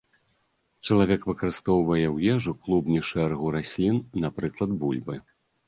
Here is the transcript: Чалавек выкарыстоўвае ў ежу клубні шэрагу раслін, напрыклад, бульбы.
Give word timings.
Чалавек 0.87 1.21
выкарыстоўвае 1.31 2.07
ў 2.15 2.33
ежу 2.37 2.51
клубні 2.65 2.99
шэрагу 3.13 3.55
раслін, 3.59 4.03
напрыклад, 4.27 4.77
бульбы. 4.85 5.15